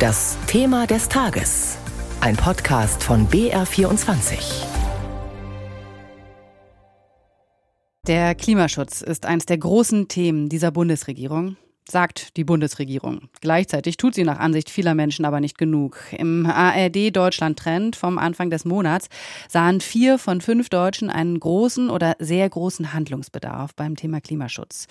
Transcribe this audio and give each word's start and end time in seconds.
Das 0.00 0.38
Thema 0.46 0.86
des 0.86 1.10
Tages. 1.10 1.76
Ein 2.22 2.34
Podcast 2.34 3.04
von 3.04 3.28
BR24. 3.28 4.64
Der 8.06 8.34
Klimaschutz 8.34 9.02
ist 9.02 9.26
eines 9.26 9.44
der 9.44 9.58
großen 9.58 10.08
Themen 10.08 10.48
dieser 10.48 10.70
Bundesregierung 10.70 11.58
sagt 11.86 12.36
die 12.36 12.44
Bundesregierung. 12.44 13.28
Gleichzeitig 13.40 13.96
tut 13.96 14.14
sie 14.14 14.24
nach 14.24 14.38
Ansicht 14.38 14.70
vieler 14.70 14.94
Menschen 14.94 15.24
aber 15.24 15.40
nicht 15.40 15.58
genug. 15.58 15.98
Im 16.12 16.46
ARD 16.46 17.14
Deutschland 17.14 17.58
Trend 17.58 17.96
vom 17.96 18.16
Anfang 18.16 18.48
des 18.48 18.64
Monats 18.64 19.08
sahen 19.48 19.80
vier 19.80 20.18
von 20.18 20.40
fünf 20.40 20.68
Deutschen 20.68 21.10
einen 21.10 21.40
großen 21.40 21.90
oder 21.90 22.16
sehr 22.20 22.48
großen 22.48 22.92
Handlungsbedarf 22.92 23.74
beim 23.74 23.96
Thema 23.96 24.20
Klimaschutz. 24.20 24.86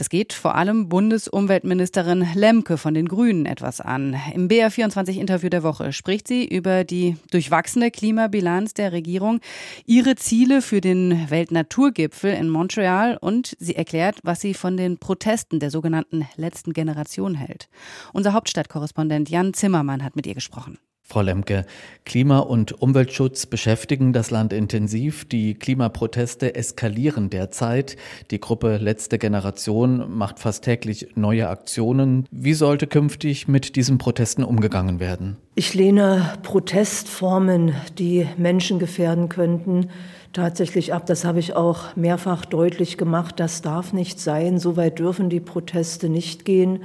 Das 0.00 0.08
geht 0.08 0.32
vor 0.32 0.54
allem 0.54 0.88
Bundesumweltministerin 0.88 2.26
Lemke 2.34 2.78
von 2.78 2.94
den 2.94 3.06
Grünen 3.06 3.44
etwas 3.44 3.82
an. 3.82 4.16
Im 4.32 4.48
BR24-Interview 4.48 5.50
der 5.50 5.62
Woche 5.62 5.92
spricht 5.92 6.26
sie 6.26 6.46
über 6.46 6.84
die 6.84 7.18
durchwachsene 7.32 7.90
Klimabilanz 7.90 8.72
der 8.72 8.92
Regierung, 8.92 9.40
ihre 9.84 10.16
Ziele 10.16 10.62
für 10.62 10.80
den 10.80 11.28
Weltnaturgipfel 11.28 12.32
in 12.32 12.48
Montreal 12.48 13.18
und 13.20 13.54
sie 13.58 13.76
erklärt, 13.76 14.20
was 14.22 14.40
sie 14.40 14.54
von 14.54 14.78
den 14.78 14.96
Protesten 14.96 15.60
der 15.60 15.70
sogenannten 15.70 16.26
letzten 16.36 16.72
Generation 16.72 17.34
hält. 17.34 17.68
Unser 18.14 18.32
Hauptstadtkorrespondent 18.32 19.28
Jan 19.28 19.52
Zimmermann 19.52 20.02
hat 20.02 20.16
mit 20.16 20.26
ihr 20.26 20.34
gesprochen. 20.34 20.78
Frau 21.10 21.22
Lemke, 21.22 21.66
Klima- 22.04 22.38
und 22.38 22.80
Umweltschutz 22.80 23.46
beschäftigen 23.46 24.12
das 24.12 24.30
Land 24.30 24.52
intensiv. 24.52 25.24
Die 25.24 25.54
Klimaproteste 25.54 26.54
eskalieren 26.54 27.30
derzeit. 27.30 27.96
Die 28.30 28.38
Gruppe 28.38 28.76
Letzte 28.76 29.18
Generation 29.18 30.16
macht 30.16 30.38
fast 30.38 30.62
täglich 30.62 31.08
neue 31.16 31.48
Aktionen. 31.48 32.26
Wie 32.30 32.54
sollte 32.54 32.86
künftig 32.86 33.48
mit 33.48 33.74
diesen 33.74 33.98
Protesten 33.98 34.44
umgegangen 34.44 35.00
werden? 35.00 35.36
Ich 35.56 35.74
lehne 35.74 36.38
Protestformen, 36.44 37.74
die 37.98 38.28
Menschen 38.36 38.78
gefährden 38.78 39.28
könnten, 39.28 39.90
tatsächlich 40.32 40.94
ab. 40.94 41.06
Das 41.06 41.24
habe 41.24 41.40
ich 41.40 41.56
auch 41.56 41.96
mehrfach 41.96 42.44
deutlich 42.44 42.98
gemacht. 42.98 43.40
Das 43.40 43.62
darf 43.62 43.92
nicht 43.92 44.20
sein. 44.20 44.60
So 44.60 44.76
weit 44.76 45.00
dürfen 45.00 45.28
die 45.28 45.40
Proteste 45.40 46.08
nicht 46.08 46.44
gehen. 46.44 46.84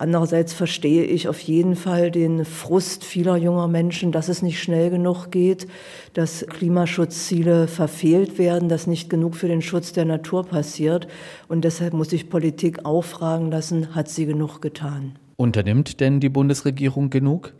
Andererseits 0.00 0.52
verstehe 0.52 1.02
ich 1.02 1.26
auf 1.26 1.40
jeden 1.40 1.74
Fall 1.74 2.12
den 2.12 2.44
Frust 2.44 3.04
vieler 3.04 3.36
junger 3.36 3.66
Menschen, 3.66 4.12
dass 4.12 4.28
es 4.28 4.42
nicht 4.42 4.62
schnell 4.62 4.90
genug 4.90 5.32
geht, 5.32 5.66
dass 6.12 6.46
Klimaschutzziele 6.48 7.66
verfehlt 7.66 8.38
werden, 8.38 8.68
dass 8.68 8.86
nicht 8.86 9.10
genug 9.10 9.34
für 9.34 9.48
den 9.48 9.60
Schutz 9.60 9.92
der 9.92 10.04
Natur 10.04 10.46
passiert. 10.46 11.08
Und 11.48 11.64
deshalb 11.64 11.94
muss 11.94 12.12
ich 12.12 12.30
Politik 12.30 12.84
auch 12.84 13.02
fragen 13.02 13.50
lassen, 13.50 13.96
hat 13.96 14.08
sie 14.08 14.26
genug 14.26 14.62
getan? 14.62 15.18
Unternimmt 15.36 15.98
denn 15.98 16.20
die 16.20 16.28
Bundesregierung 16.28 17.10
genug? 17.10 17.54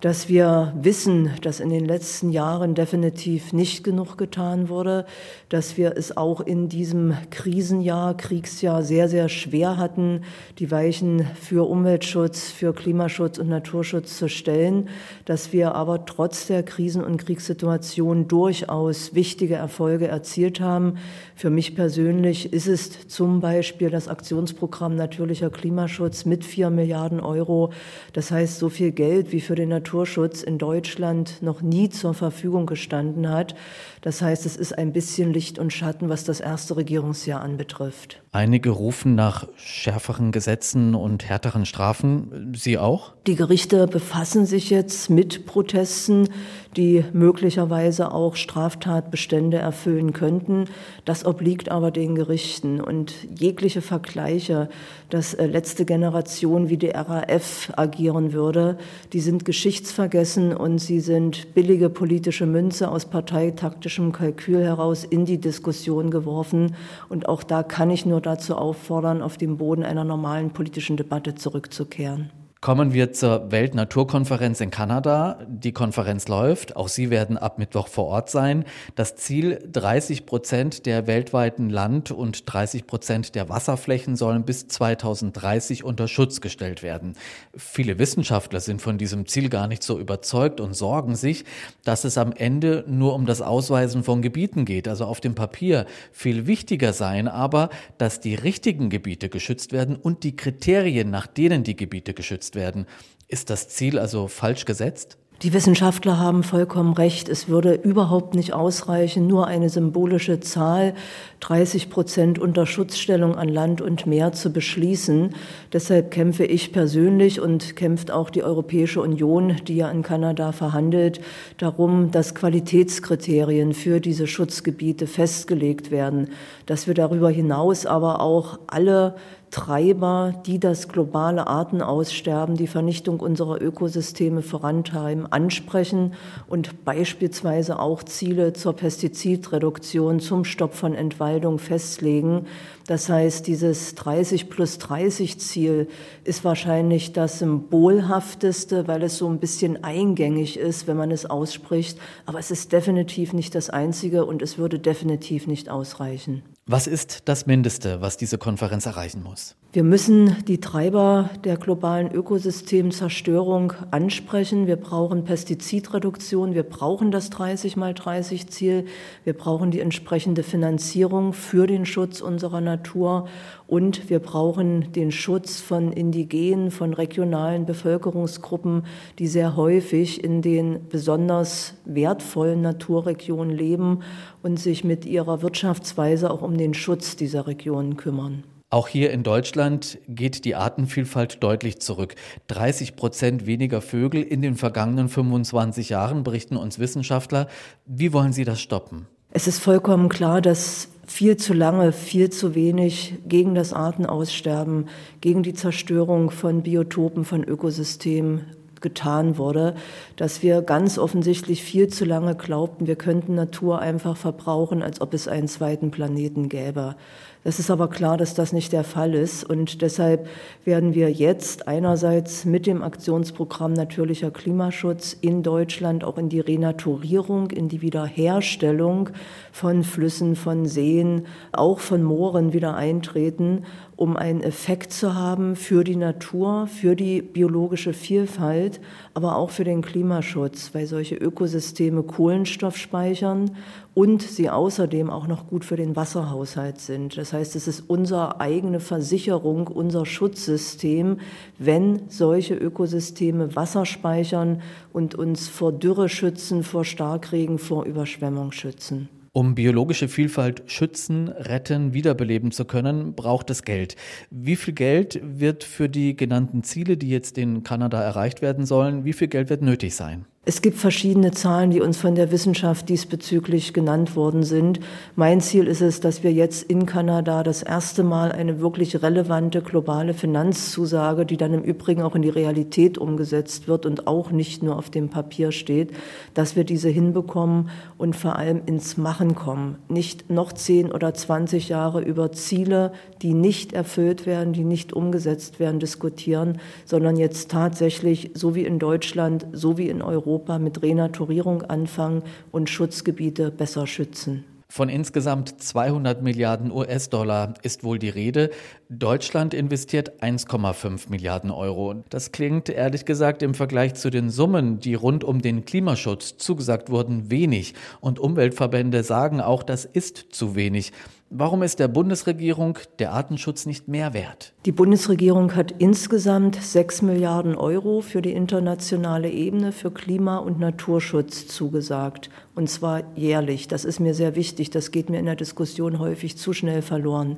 Dass 0.00 0.28
wir 0.28 0.72
wissen, 0.80 1.30
dass 1.42 1.58
in 1.58 1.70
den 1.70 1.84
letzten 1.84 2.30
Jahren 2.30 2.76
definitiv 2.76 3.52
nicht 3.52 3.82
genug 3.82 4.16
getan 4.16 4.68
wurde, 4.68 5.06
dass 5.48 5.76
wir 5.76 5.96
es 5.96 6.16
auch 6.16 6.40
in 6.40 6.68
diesem 6.68 7.14
Krisenjahr, 7.30 8.16
Kriegsjahr 8.16 8.84
sehr, 8.84 9.08
sehr 9.08 9.28
schwer 9.28 9.76
hatten, 9.76 10.22
die 10.60 10.70
Weichen 10.70 11.26
für 11.40 11.68
Umweltschutz, 11.68 12.48
für 12.48 12.72
Klimaschutz 12.72 13.38
und 13.38 13.48
Naturschutz 13.48 14.16
zu 14.16 14.28
stellen, 14.28 14.88
dass 15.24 15.52
wir 15.52 15.74
aber 15.74 16.04
trotz 16.04 16.46
der 16.46 16.62
Krisen- 16.62 17.04
und 17.04 17.16
Kriegssituation 17.16 18.28
durchaus 18.28 19.16
wichtige 19.16 19.56
Erfolge 19.56 20.06
erzielt 20.06 20.60
haben. 20.60 20.98
Für 21.34 21.50
mich 21.50 21.74
persönlich 21.74 22.52
ist 22.52 22.68
es 22.68 23.08
zum 23.08 23.40
Beispiel 23.40 23.90
das 23.90 24.06
Aktionsprogramm 24.06 24.94
Natürlicher 24.94 25.50
Klimaschutz 25.50 26.24
mit 26.24 26.44
vier 26.44 26.70
Milliarden 26.70 27.18
Euro. 27.18 27.72
Das 28.12 28.30
heißt, 28.30 28.60
so 28.60 28.68
viel 28.68 28.92
Geld 28.92 29.32
wie 29.32 29.40
für 29.40 29.56
den 29.56 29.70
Naturschutz 29.70 29.87
Naturschutz 29.88 30.42
in 30.42 30.58
Deutschland 30.58 31.40
noch 31.40 31.62
nie 31.62 31.88
zur 31.88 32.12
Verfügung 32.12 32.66
gestanden 32.66 33.30
hat. 33.30 33.54
Das 34.02 34.20
heißt, 34.20 34.44
es 34.44 34.54
ist 34.54 34.76
ein 34.76 34.92
bisschen 34.92 35.32
Licht 35.32 35.58
und 35.58 35.72
Schatten, 35.72 36.10
was 36.10 36.24
das 36.24 36.40
erste 36.40 36.76
Regierungsjahr 36.76 37.40
anbetrifft. 37.40 38.22
Einige 38.30 38.70
rufen 38.70 39.14
nach 39.14 39.48
schärferen 39.56 40.30
Gesetzen 40.30 40.94
und 40.94 41.26
härteren 41.26 41.64
Strafen. 41.64 42.52
Sie 42.54 42.76
auch? 42.76 43.14
Die 43.26 43.36
Gerichte 43.36 43.86
befassen 43.86 44.44
sich 44.44 44.68
jetzt 44.68 45.08
mit 45.08 45.46
Protesten, 45.46 46.28
die 46.76 47.04
möglicherweise 47.12 48.12
auch 48.12 48.36
Straftatbestände 48.36 49.56
erfüllen 49.56 50.12
könnten. 50.12 50.66
Das 51.06 51.24
obliegt 51.24 51.70
aber 51.70 51.90
den 51.90 52.14
Gerichten. 52.14 52.80
Und 52.80 53.14
jegliche 53.34 53.80
Vergleiche, 53.80 54.68
dass 55.08 55.32
äh, 55.32 55.46
letzte 55.46 55.86
Generation 55.86 56.68
wie 56.68 56.76
die 56.76 56.90
RAF 56.90 57.72
agieren 57.76 58.32
würde, 58.34 58.76
die 59.12 59.20
sind 59.20 59.46
geschichtsvergessen 59.78 60.56
und 60.56 60.78
sie 60.78 60.98
sind 60.98 61.54
billige 61.54 61.88
politische 61.88 62.46
Münze 62.46 62.90
aus 62.90 63.04
parteitaktischem 63.06 64.10
Kalkül 64.10 64.64
heraus 64.64 65.04
in 65.04 65.24
die 65.24 65.38
Diskussion 65.38 66.10
geworfen. 66.10 66.74
Und 67.08 67.28
auch 67.28 67.44
da 67.44 67.62
kann 67.62 67.90
ich 67.90 68.04
nur 68.04 68.20
dazu 68.20 68.56
auffordern, 68.56 69.22
auf 69.22 69.36
den 69.36 69.56
Boden 69.56 69.84
einer 69.84 70.02
normalen 70.02 70.50
politischen 70.50 70.96
Debatte 70.96 71.36
zurückzukehren. 71.36 72.30
Kommen 72.60 72.92
wir 72.92 73.12
zur 73.12 73.52
Weltnaturkonferenz 73.52 74.60
in 74.60 74.72
Kanada. 74.72 75.38
Die 75.46 75.70
Konferenz 75.70 76.26
läuft. 76.26 76.74
Auch 76.74 76.88
Sie 76.88 77.08
werden 77.08 77.38
ab 77.38 77.60
Mittwoch 77.60 77.86
vor 77.86 78.06
Ort 78.06 78.30
sein. 78.30 78.64
Das 78.96 79.14
Ziel, 79.14 79.60
30 79.72 80.26
Prozent 80.26 80.84
der 80.84 81.06
weltweiten 81.06 81.70
Land- 81.70 82.10
und 82.10 82.52
30 82.52 82.88
Prozent 82.88 83.36
der 83.36 83.48
Wasserflächen 83.48 84.16
sollen 84.16 84.42
bis 84.42 84.66
2030 84.66 85.84
unter 85.84 86.08
Schutz 86.08 86.40
gestellt 86.40 86.82
werden. 86.82 87.14
Viele 87.56 88.00
Wissenschaftler 88.00 88.58
sind 88.58 88.82
von 88.82 88.98
diesem 88.98 89.26
Ziel 89.26 89.50
gar 89.50 89.68
nicht 89.68 89.84
so 89.84 89.96
überzeugt 89.96 90.60
und 90.60 90.74
sorgen 90.74 91.14
sich, 91.14 91.44
dass 91.84 92.02
es 92.02 92.18
am 92.18 92.32
Ende 92.32 92.82
nur 92.88 93.14
um 93.14 93.24
das 93.24 93.40
Ausweisen 93.40 94.02
von 94.02 94.20
Gebieten 94.20 94.64
geht, 94.64 94.88
also 94.88 95.04
auf 95.04 95.20
dem 95.20 95.36
Papier. 95.36 95.86
Viel 96.10 96.48
wichtiger 96.48 96.92
sein 96.92 97.28
aber, 97.28 97.70
dass 97.98 98.18
die 98.18 98.34
richtigen 98.34 98.90
Gebiete 98.90 99.28
geschützt 99.28 99.72
werden 99.72 99.94
und 99.94 100.24
die 100.24 100.34
Kriterien, 100.34 101.08
nach 101.10 101.28
denen 101.28 101.62
die 101.62 101.76
Gebiete 101.76 102.14
geschützt 102.14 102.47
umgesetzt 102.48 102.54
werden. 102.54 102.86
Ist 103.28 103.50
das 103.50 103.68
Ziel 103.68 103.98
also 103.98 104.28
falsch 104.28 104.64
gesetzt? 104.64 105.18
Die 105.42 105.52
Wissenschaftler 105.52 106.18
haben 106.18 106.42
vollkommen 106.42 106.94
recht. 106.94 107.28
Es 107.28 107.48
würde 107.48 107.74
überhaupt 107.74 108.34
nicht 108.34 108.52
ausreichen, 108.54 109.28
nur 109.28 109.46
eine 109.46 109.68
symbolische 109.68 110.40
Zahl, 110.40 110.94
30 111.38 111.90
Prozent 111.90 112.40
unter 112.40 112.66
Schutzstellung 112.66 113.36
an 113.36 113.48
Land 113.48 113.80
und 113.80 114.04
Meer 114.04 114.32
zu 114.32 114.52
beschließen. 114.52 115.36
Deshalb 115.72 116.10
kämpfe 116.10 116.44
ich 116.44 116.72
persönlich 116.72 117.40
und 117.40 117.76
kämpft 117.76 118.10
auch 118.10 118.30
die 118.30 118.42
Europäische 118.42 119.00
Union, 119.00 119.54
die 119.68 119.76
ja 119.76 119.88
in 119.92 120.02
Kanada 120.02 120.50
verhandelt, 120.50 121.20
darum, 121.56 122.10
dass 122.10 122.34
Qualitätskriterien 122.34 123.74
für 123.74 124.00
diese 124.00 124.26
Schutzgebiete 124.26 125.06
festgelegt 125.06 125.92
werden, 125.92 126.30
dass 126.66 126.88
wir 126.88 126.94
darüber 126.94 127.30
hinaus 127.30 127.86
aber 127.86 128.20
auch 128.20 128.58
alle 128.66 129.14
Treiber, 129.50 130.34
die 130.46 130.58
das 130.58 130.88
globale 130.88 131.46
Artenaussterben, 131.46 132.56
die 132.56 132.66
Vernichtung 132.66 133.20
unserer 133.20 133.60
Ökosysteme 133.60 134.42
vorantreiben, 134.42 135.30
ansprechen 135.30 136.14
und 136.48 136.84
beispielsweise 136.84 137.78
auch 137.78 138.02
Ziele 138.02 138.52
zur 138.52 138.74
Pestizidreduktion, 138.74 140.20
zum 140.20 140.44
Stopp 140.44 140.74
von 140.74 140.94
Entwaldung 140.94 141.58
festlegen. 141.58 142.46
Das 142.86 143.08
heißt, 143.08 143.46
dieses 143.46 143.94
30 143.94 144.48
plus 144.48 144.78
30 144.78 145.38
Ziel 145.38 145.88
ist 146.24 146.44
wahrscheinlich 146.44 147.12
das 147.12 147.38
symbolhafteste, 147.38 148.88
weil 148.88 149.02
es 149.02 149.18
so 149.18 149.28
ein 149.28 149.40
bisschen 149.40 149.84
eingängig 149.84 150.58
ist, 150.58 150.86
wenn 150.86 150.96
man 150.96 151.10
es 151.10 151.26
ausspricht. 151.26 151.98
Aber 152.26 152.38
es 152.38 152.50
ist 152.50 152.72
definitiv 152.72 153.32
nicht 153.32 153.54
das 153.54 153.70
einzige 153.70 154.24
und 154.24 154.42
es 154.42 154.58
würde 154.58 154.78
definitiv 154.78 155.46
nicht 155.46 155.68
ausreichen. 155.68 156.42
Was 156.70 156.86
ist 156.86 157.22
das 157.24 157.46
Mindeste, 157.46 158.02
was 158.02 158.18
diese 158.18 158.36
Konferenz 158.36 158.84
erreichen 158.84 159.22
muss? 159.22 159.56
Wir 159.70 159.84
müssen 159.84 160.34
die 160.46 160.60
Treiber 160.62 161.28
der 161.44 161.58
globalen 161.58 162.10
Ökosystemzerstörung 162.10 163.74
ansprechen. 163.90 164.66
Wir 164.66 164.76
brauchen 164.76 165.24
Pestizidreduktion. 165.24 166.54
Wir 166.54 166.62
brauchen 166.62 167.10
das 167.10 167.28
30 167.28 167.76
mal 167.76 167.92
30 167.92 168.48
Ziel. 168.48 168.86
Wir 169.24 169.34
brauchen 169.34 169.70
die 169.70 169.80
entsprechende 169.80 170.42
Finanzierung 170.42 171.34
für 171.34 171.66
den 171.66 171.84
Schutz 171.84 172.22
unserer 172.22 172.62
Natur. 172.62 173.28
Und 173.66 174.08
wir 174.08 174.20
brauchen 174.20 174.90
den 174.92 175.12
Schutz 175.12 175.60
von 175.60 175.92
indigenen, 175.92 176.70
von 176.70 176.94
regionalen 176.94 177.66
Bevölkerungsgruppen, 177.66 178.86
die 179.18 179.26
sehr 179.26 179.54
häufig 179.54 180.24
in 180.24 180.40
den 180.40 180.88
besonders 180.88 181.74
wertvollen 181.84 182.62
Naturregionen 182.62 183.54
leben 183.54 184.00
und 184.42 184.58
sich 184.58 184.82
mit 184.82 185.04
ihrer 185.04 185.42
Wirtschaftsweise 185.42 186.30
auch 186.30 186.40
um 186.40 186.56
den 186.56 186.72
Schutz 186.72 187.16
dieser 187.16 187.46
Regionen 187.46 187.98
kümmern. 187.98 188.44
Auch 188.70 188.86
hier 188.86 189.12
in 189.12 189.22
Deutschland 189.22 189.98
geht 190.08 190.44
die 190.44 190.54
Artenvielfalt 190.54 191.42
deutlich 191.42 191.80
zurück. 191.80 192.16
30 192.48 192.96
Prozent 192.96 193.46
weniger 193.46 193.80
Vögel 193.80 194.22
in 194.22 194.42
den 194.42 194.56
vergangenen 194.56 195.08
25 195.08 195.88
Jahren, 195.88 196.22
berichten 196.22 196.58
uns 196.58 196.78
Wissenschaftler. 196.78 197.48
Wie 197.86 198.12
wollen 198.12 198.34
Sie 198.34 198.44
das 198.44 198.60
stoppen? 198.60 199.06
Es 199.30 199.46
ist 199.46 199.58
vollkommen 199.58 200.10
klar, 200.10 200.42
dass 200.42 200.88
viel 201.06 201.38
zu 201.38 201.54
lange, 201.54 201.92
viel 201.92 202.28
zu 202.28 202.54
wenig 202.54 203.14
gegen 203.26 203.54
das 203.54 203.72
Artenaussterben, 203.72 204.88
gegen 205.22 205.42
die 205.42 205.54
Zerstörung 205.54 206.30
von 206.30 206.62
Biotopen, 206.62 207.24
von 207.24 207.44
Ökosystemen 207.44 208.44
getan 208.80 209.38
wurde, 209.38 209.74
dass 210.16 210.42
wir 210.42 210.62
ganz 210.62 210.98
offensichtlich 210.98 211.62
viel 211.62 211.88
zu 211.88 212.04
lange 212.04 212.34
glaubten, 212.34 212.86
wir 212.86 212.96
könnten 212.96 213.34
Natur 213.34 213.80
einfach 213.80 214.16
verbrauchen, 214.16 214.82
als 214.82 215.00
ob 215.00 215.14
es 215.14 215.28
einen 215.28 215.48
zweiten 215.48 215.90
Planeten 215.90 216.48
gäbe. 216.48 216.96
Es 217.44 217.58
ist 217.58 217.70
aber 217.70 217.88
klar, 217.88 218.16
dass 218.16 218.34
das 218.34 218.52
nicht 218.52 218.72
der 218.72 218.84
Fall 218.84 219.14
ist. 219.14 219.42
Und 219.42 219.80
deshalb 219.80 220.28
werden 220.64 220.94
wir 220.94 221.10
jetzt 221.10 221.68
einerseits 221.68 222.44
mit 222.44 222.66
dem 222.66 222.82
Aktionsprogramm 222.82 223.72
Natürlicher 223.72 224.30
Klimaschutz 224.30 225.16
in 225.18 225.42
Deutschland 225.42 226.04
auch 226.04 226.18
in 226.18 226.28
die 226.28 226.40
Renaturierung, 226.40 227.50
in 227.50 227.68
die 227.68 227.80
Wiederherstellung 227.80 229.10
von 229.52 229.84
Flüssen, 229.84 230.36
von 230.36 230.66
Seen, 230.66 231.26
auch 231.52 231.78
von 231.78 232.02
Mooren 232.02 232.52
wieder 232.52 232.74
eintreten, 232.74 233.64
um 233.98 234.16
einen 234.16 234.44
Effekt 234.44 234.92
zu 234.92 235.16
haben 235.16 235.56
für 235.56 235.82
die 235.82 235.96
Natur, 235.96 236.68
für 236.68 236.94
die 236.94 237.20
biologische 237.20 237.92
Vielfalt, 237.92 238.80
aber 239.12 239.34
auch 239.34 239.50
für 239.50 239.64
den 239.64 239.82
Klimaschutz, 239.82 240.70
weil 240.72 240.86
solche 240.86 241.16
Ökosysteme 241.16 242.04
Kohlenstoff 242.04 242.76
speichern 242.76 243.56
und 243.94 244.22
sie 244.22 244.50
außerdem 244.50 245.10
auch 245.10 245.26
noch 245.26 245.48
gut 245.48 245.64
für 245.64 245.74
den 245.74 245.96
Wasserhaushalt 245.96 246.78
sind. 246.80 247.18
Das 247.18 247.32
heißt, 247.32 247.56
es 247.56 247.66
ist 247.66 247.90
unsere 247.90 248.40
eigene 248.40 248.78
Versicherung, 248.78 249.66
unser 249.66 250.06
Schutzsystem, 250.06 251.18
wenn 251.58 252.02
solche 252.08 252.54
Ökosysteme 252.54 253.56
Wasser 253.56 253.84
speichern 253.84 254.62
und 254.92 255.16
uns 255.16 255.48
vor 255.48 255.72
Dürre 255.72 256.08
schützen, 256.08 256.62
vor 256.62 256.84
Starkregen, 256.84 257.58
vor 257.58 257.84
Überschwemmung 257.84 258.52
schützen. 258.52 259.08
Um 259.32 259.54
biologische 259.54 260.08
Vielfalt 260.08 260.62
schützen, 260.66 261.28
retten, 261.28 261.92
wiederbeleben 261.92 262.50
zu 262.50 262.64
können, 262.64 263.14
braucht 263.14 263.50
es 263.50 263.62
Geld. 263.62 263.96
Wie 264.30 264.56
viel 264.56 264.74
Geld 264.74 265.20
wird 265.22 265.64
für 265.64 265.88
die 265.88 266.16
genannten 266.16 266.62
Ziele, 266.62 266.96
die 266.96 267.10
jetzt 267.10 267.38
in 267.38 267.62
Kanada 267.62 268.02
erreicht 268.02 268.42
werden 268.42 268.64
sollen, 268.64 269.04
wie 269.04 269.12
viel 269.12 269.28
Geld 269.28 269.50
wird 269.50 269.62
nötig 269.62 269.94
sein? 269.94 270.24
Es 270.48 270.62
gibt 270.62 270.78
verschiedene 270.78 271.32
Zahlen, 271.32 271.68
die 271.68 271.82
uns 271.82 271.98
von 271.98 272.14
der 272.14 272.32
Wissenschaft 272.32 272.88
diesbezüglich 272.88 273.74
genannt 273.74 274.16
worden 274.16 274.44
sind. 274.44 274.80
Mein 275.14 275.42
Ziel 275.42 275.66
ist 275.66 275.82
es, 275.82 276.00
dass 276.00 276.22
wir 276.22 276.32
jetzt 276.32 276.62
in 276.62 276.86
Kanada 276.86 277.42
das 277.42 277.62
erste 277.62 278.02
Mal 278.02 278.32
eine 278.32 278.58
wirklich 278.58 279.02
relevante 279.02 279.60
globale 279.60 280.14
Finanzzusage, 280.14 281.26
die 281.26 281.36
dann 281.36 281.52
im 281.52 281.62
Übrigen 281.62 282.00
auch 282.00 282.14
in 282.14 282.22
die 282.22 282.30
Realität 282.30 282.96
umgesetzt 282.96 283.68
wird 283.68 283.84
und 283.84 284.06
auch 284.06 284.30
nicht 284.30 284.62
nur 284.62 284.78
auf 284.78 284.88
dem 284.88 285.10
Papier 285.10 285.52
steht, 285.52 285.90
dass 286.32 286.56
wir 286.56 286.64
diese 286.64 286.88
hinbekommen 286.88 287.68
und 287.98 288.16
vor 288.16 288.36
allem 288.36 288.62
ins 288.64 288.96
Machen 288.96 289.34
kommen. 289.34 289.76
Nicht 289.90 290.30
noch 290.30 290.54
zehn 290.54 290.90
oder 290.90 291.12
zwanzig 291.12 291.68
Jahre 291.68 292.00
über 292.00 292.32
Ziele, 292.32 292.92
die 293.20 293.34
nicht 293.34 293.74
erfüllt 293.74 294.24
werden, 294.24 294.54
die 294.54 294.64
nicht 294.64 294.94
umgesetzt 294.94 295.60
werden, 295.60 295.78
diskutieren, 295.78 296.56
sondern 296.86 297.16
jetzt 297.18 297.50
tatsächlich, 297.50 298.30
so 298.32 298.54
wie 298.54 298.64
in 298.64 298.78
Deutschland, 298.78 299.46
so 299.52 299.76
wie 299.76 299.90
in 299.90 300.00
Europa, 300.00 300.37
Europa 300.38 300.58
mit 300.58 300.82
Renaturierung 300.82 301.62
anfangen 301.62 302.22
und 302.52 302.70
Schutzgebiete 302.70 303.50
besser 303.50 303.86
schützen. 303.86 304.44
Von 304.70 304.90
insgesamt 304.90 305.62
200 305.62 306.22
Milliarden 306.22 306.70
US-Dollar 306.70 307.54
ist 307.62 307.84
wohl 307.84 307.98
die 307.98 308.10
Rede. 308.10 308.50
Deutschland 308.90 309.54
investiert 309.54 310.22
1,5 310.22 311.08
Milliarden 311.08 311.50
Euro. 311.50 312.04
Das 312.10 312.32
klingt 312.32 312.68
ehrlich 312.68 313.06
gesagt 313.06 313.42
im 313.42 313.54
Vergleich 313.54 313.94
zu 313.94 314.10
den 314.10 314.28
Summen, 314.28 314.78
die 314.78 314.94
rund 314.94 315.24
um 315.24 315.40
den 315.40 315.64
Klimaschutz 315.64 316.36
zugesagt 316.36 316.90
wurden, 316.90 317.30
wenig. 317.30 317.74
Und 318.00 318.18
Umweltverbände 318.18 319.02
sagen 319.04 319.40
auch, 319.40 319.62
das 319.62 319.86
ist 319.86 320.26
zu 320.32 320.54
wenig. 320.54 320.92
Warum 321.30 321.62
ist 321.62 321.78
der 321.78 321.88
Bundesregierung 321.88 322.78
der 322.98 323.12
Artenschutz 323.12 323.66
nicht 323.66 323.86
mehr 323.86 324.14
wert? 324.14 324.54
Die 324.64 324.72
Bundesregierung 324.72 325.54
hat 325.54 325.74
insgesamt 325.78 326.56
6 326.56 327.02
Milliarden 327.02 327.54
Euro 327.54 328.00
für 328.00 328.22
die 328.22 328.32
internationale 328.32 329.28
Ebene 329.28 329.72
für 329.72 329.90
Klima- 329.90 330.38
und 330.38 330.58
Naturschutz 330.58 331.46
zugesagt. 331.46 332.30
Und 332.54 332.70
zwar 332.70 333.02
jährlich. 333.14 333.68
Das 333.68 333.84
ist 333.84 334.00
mir 334.00 334.14
sehr 334.14 334.36
wichtig. 334.36 334.70
Das 334.70 334.90
geht 334.90 335.10
mir 335.10 335.18
in 335.18 335.26
der 335.26 335.36
Diskussion 335.36 335.98
häufig 335.98 336.38
zu 336.38 336.54
schnell 336.54 336.80
verloren. 336.80 337.36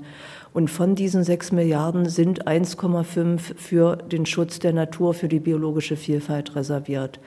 Und 0.53 0.71
von 0.71 0.95
diesen 0.95 1.25
6 1.25 1.51
Milliarden 1.51 2.09
sind 2.09 2.47
1,5 2.47 3.57
für 3.57 3.97
den 3.97 4.25
Schutz 4.25 4.61
der 4.61 4.73
Natur, 4.73 5.15
für 5.15 5.29
die 5.29 5.41
biologische 5.41 5.97
Vielfalt 5.97 6.55
reserviert. 6.55 7.19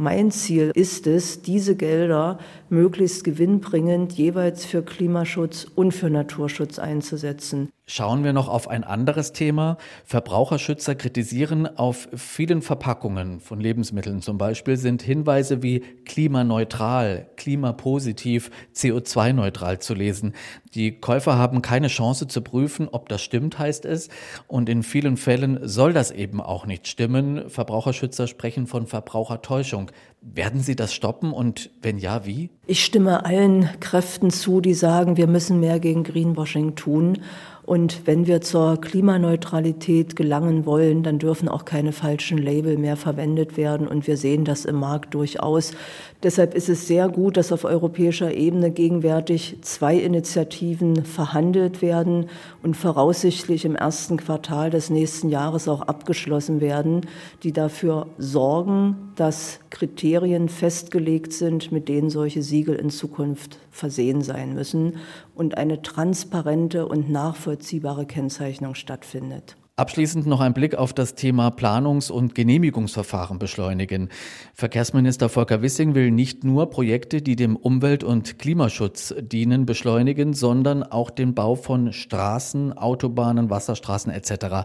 Mein 0.00 0.30
Ziel 0.30 0.70
ist 0.76 1.08
es, 1.08 1.42
diese 1.42 1.74
Gelder 1.74 2.38
möglichst 2.68 3.24
gewinnbringend 3.24 4.12
jeweils 4.12 4.64
für 4.64 4.80
Klimaschutz 4.80 5.66
und 5.74 5.90
für 5.90 6.08
Naturschutz 6.08 6.78
einzusetzen. 6.78 7.72
Schauen 7.90 8.22
wir 8.22 8.34
noch 8.34 8.48
auf 8.48 8.68
ein 8.68 8.84
anderes 8.84 9.32
Thema. 9.32 9.78
Verbraucherschützer 10.04 10.94
kritisieren, 10.94 11.66
auf 11.78 12.06
vielen 12.14 12.60
Verpackungen 12.60 13.40
von 13.40 13.60
Lebensmitteln 13.60 14.20
zum 14.20 14.36
Beispiel 14.36 14.76
sind 14.76 15.00
Hinweise 15.00 15.62
wie 15.62 15.80
klimaneutral, 16.04 17.30
klimapositiv, 17.38 18.50
CO2-neutral 18.74 19.78
zu 19.78 19.94
lesen. 19.94 20.34
Die 20.74 21.00
Käufer 21.00 21.38
haben 21.38 21.62
keine 21.62 21.88
Chance 21.88 22.28
zu 22.28 22.42
prüfen, 22.42 22.88
ob 22.88 23.08
das 23.08 23.22
stimmt, 23.22 23.58
heißt 23.58 23.86
es. 23.86 24.10
Und 24.48 24.68
in 24.68 24.82
vielen 24.82 25.16
Fällen 25.16 25.66
soll 25.66 25.94
das 25.94 26.10
eben 26.10 26.42
auch 26.42 26.66
nicht 26.66 26.88
stimmen. 26.88 27.48
Verbraucherschützer 27.48 28.26
sprechen 28.26 28.66
von 28.66 28.86
Verbrauchertäuschung. 28.86 29.90
Werden 30.20 30.60
Sie 30.60 30.76
das 30.76 30.92
stoppen 30.92 31.32
und 31.32 31.70
wenn 31.80 31.98
ja, 31.98 32.26
wie? 32.26 32.50
Ich 32.66 32.84
stimme 32.84 33.24
allen 33.24 33.68
Kräften 33.80 34.30
zu, 34.30 34.60
die 34.60 34.74
sagen, 34.74 35.16
wir 35.16 35.26
müssen 35.26 35.60
mehr 35.60 35.78
gegen 35.80 36.02
Greenwashing 36.02 36.74
tun. 36.74 37.18
Und 37.68 38.06
wenn 38.06 38.26
wir 38.26 38.40
zur 38.40 38.80
Klimaneutralität 38.80 40.16
gelangen 40.16 40.64
wollen, 40.64 41.02
dann 41.02 41.18
dürfen 41.18 41.50
auch 41.50 41.66
keine 41.66 41.92
falschen 41.92 42.38
Label 42.38 42.78
mehr 42.78 42.96
verwendet 42.96 43.58
werden. 43.58 43.86
Und 43.86 44.06
wir 44.06 44.16
sehen 44.16 44.46
das 44.46 44.64
im 44.64 44.76
Markt 44.76 45.12
durchaus. 45.12 45.72
Deshalb 46.22 46.54
ist 46.54 46.70
es 46.70 46.88
sehr 46.88 47.10
gut, 47.10 47.36
dass 47.36 47.52
auf 47.52 47.64
europäischer 47.64 48.32
Ebene 48.32 48.70
gegenwärtig 48.70 49.58
zwei 49.60 49.96
Initiativen 49.96 51.04
verhandelt 51.04 51.82
werden 51.82 52.30
und 52.62 52.74
voraussichtlich 52.74 53.66
im 53.66 53.76
ersten 53.76 54.16
Quartal 54.16 54.70
des 54.70 54.88
nächsten 54.88 55.28
Jahres 55.28 55.68
auch 55.68 55.82
abgeschlossen 55.82 56.62
werden, 56.62 57.02
die 57.42 57.52
dafür 57.52 58.06
sorgen, 58.16 59.12
dass 59.14 59.60
Kriterien 60.08 60.48
festgelegt 60.48 61.34
sind, 61.34 61.70
mit 61.70 61.86
denen 61.86 62.08
solche 62.08 62.42
Siegel 62.42 62.76
in 62.76 62.88
Zukunft 62.88 63.58
versehen 63.70 64.22
sein 64.22 64.54
müssen 64.54 64.96
und 65.34 65.58
eine 65.58 65.82
transparente 65.82 66.86
und 66.86 67.10
nachvollziehbare 67.10 68.06
Kennzeichnung 68.06 68.74
stattfindet. 68.74 69.58
Abschließend 69.76 70.26
noch 70.26 70.40
ein 70.40 70.54
Blick 70.54 70.76
auf 70.76 70.94
das 70.94 71.14
Thema 71.14 71.50
Planungs- 71.50 72.10
und 72.10 72.34
Genehmigungsverfahren 72.34 73.38
beschleunigen. 73.38 74.08
Verkehrsminister 74.54 75.28
Volker 75.28 75.60
Wissing 75.60 75.94
will 75.94 76.10
nicht 76.10 76.42
nur 76.42 76.70
Projekte, 76.70 77.20
die 77.20 77.36
dem 77.36 77.54
Umwelt- 77.54 78.02
und 78.02 78.38
Klimaschutz 78.38 79.14
dienen, 79.20 79.66
beschleunigen, 79.66 80.32
sondern 80.32 80.82
auch 80.82 81.10
den 81.10 81.34
Bau 81.34 81.54
von 81.54 81.92
Straßen, 81.92 82.72
Autobahnen, 82.72 83.50
Wasserstraßen 83.50 84.10
etc. 84.10 84.64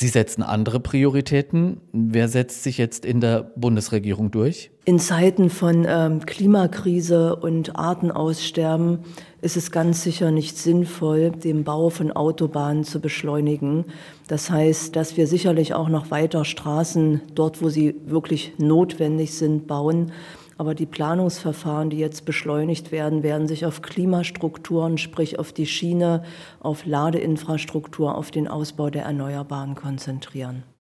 Sie 0.00 0.06
setzen 0.06 0.44
andere 0.44 0.78
Prioritäten. 0.78 1.80
Wer 1.90 2.28
setzt 2.28 2.62
sich 2.62 2.78
jetzt 2.78 3.04
in 3.04 3.20
der 3.20 3.50
Bundesregierung 3.56 4.30
durch? 4.30 4.70
In 4.84 5.00
Zeiten 5.00 5.50
von 5.50 5.84
ähm, 5.88 6.24
Klimakrise 6.24 7.34
und 7.34 7.74
Artenaussterben 7.74 9.00
ist 9.40 9.56
es 9.56 9.72
ganz 9.72 10.04
sicher 10.04 10.30
nicht 10.30 10.56
sinnvoll, 10.56 11.32
den 11.32 11.64
Bau 11.64 11.90
von 11.90 12.12
Autobahnen 12.12 12.84
zu 12.84 13.00
beschleunigen. 13.00 13.86
Das 14.28 14.50
heißt, 14.50 14.94
dass 14.94 15.16
wir 15.16 15.26
sicherlich 15.26 15.74
auch 15.74 15.88
noch 15.88 16.12
weiter 16.12 16.44
Straßen 16.44 17.20
dort, 17.34 17.60
wo 17.60 17.68
sie 17.68 17.96
wirklich 18.06 18.52
notwendig 18.56 19.34
sind, 19.34 19.66
bauen. 19.66 20.12
Aber 20.58 20.74
die 20.74 20.86
Planungsverfahren, 20.86 21.88
die 21.88 21.98
jetzt 21.98 22.24
beschleunigt 22.24 22.90
werden, 22.90 23.22
werden 23.22 23.46
sich 23.46 23.64
auf 23.64 23.80
Klimastrukturen, 23.80 24.98
sprich 24.98 25.38
auf 25.38 25.52
die 25.52 25.66
Schiene, 25.66 26.24
auf 26.58 26.84
Ladeinfrastruktur, 26.84 28.16
auf 28.16 28.32
den 28.32 28.48
Ausbau 28.48 28.90
der 28.90 29.04
Erneuerbaren 29.04 29.76
konzentrieren. 29.76 30.64